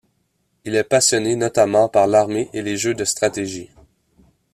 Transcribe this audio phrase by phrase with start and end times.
[0.65, 3.69] Il est passionné notamment par l'armée et les jeux de stratégie.